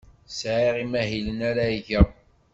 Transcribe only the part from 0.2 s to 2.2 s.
Sɛiɣ imahilen ara geɣ.